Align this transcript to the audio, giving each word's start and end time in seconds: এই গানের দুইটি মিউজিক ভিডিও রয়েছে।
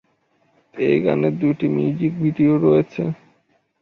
এই 0.75 0.97
গানের 1.05 1.33
দুইটি 1.41 1.65
মিউজিক 1.75 2.13
ভিডিও 2.23 2.53
রয়েছে। 2.57 3.03